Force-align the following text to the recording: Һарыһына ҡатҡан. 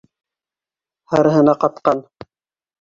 Һарыһына 1.15 1.57
ҡатҡан. 1.67 2.05